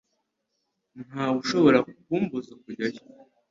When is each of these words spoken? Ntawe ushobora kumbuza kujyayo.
Ntawe 1.07 1.35
ushobora 1.43 1.79
kumbuza 2.05 2.53
kujyayo. 2.63 3.01